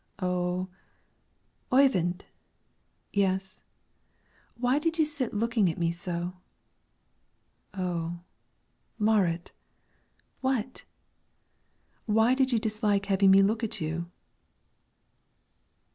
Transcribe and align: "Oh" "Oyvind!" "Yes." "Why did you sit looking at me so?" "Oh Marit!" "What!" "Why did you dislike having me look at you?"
"Oh" 0.17 0.67
"Oyvind!" 1.71 2.25
"Yes." 3.13 3.61
"Why 4.55 4.79
did 4.79 4.97
you 4.97 5.05
sit 5.05 5.31
looking 5.31 5.69
at 5.69 5.77
me 5.77 5.91
so?" 5.91 6.37
"Oh 7.75 8.21
Marit!" 8.97 9.51
"What!" 10.39 10.85
"Why 12.07 12.33
did 12.33 12.51
you 12.51 12.57
dislike 12.57 13.05
having 13.05 13.29
me 13.29 13.43
look 13.43 13.63
at 13.63 13.79
you?" 13.79 14.09